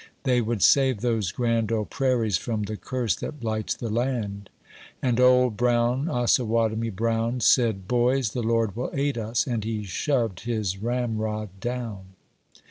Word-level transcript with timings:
—•They 0.23 0.41
would 0.41 0.63
save 0.63 1.01
those 1.01 1.31
grand 1.31 1.71
old 1.71 1.91
prairies 1.91 2.35
from 2.35 2.63
the 2.63 2.75
curse 2.75 3.15
that 3.17 3.39
blights 3.39 3.75
the 3.75 3.91
land; 3.91 4.49
And 4.99 5.19
Old 5.19 5.57
Brown, 5.57 6.09
Osawatomie 6.09 6.89
Brown, 6.95 7.39
Said— 7.39 7.87
"Boys, 7.87 8.31
the 8.31 8.41
Lord 8.41 8.75
will 8.75 8.89
aid 8.95 9.19
us!" 9.19 9.45
and 9.45 9.63
he 9.63 9.83
shoved 9.83 10.39
his 10.39 10.79
ramrod 10.79 11.49
down. 11.59 12.15